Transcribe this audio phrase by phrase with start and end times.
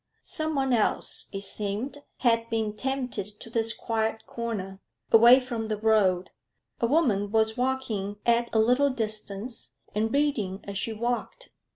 [0.23, 4.81] Someone else, it seemed, had been tempted to this quiet corner,
[5.11, 6.31] away from the road;
[6.79, 11.51] a woman was walking at a little distance, and reading as she walked.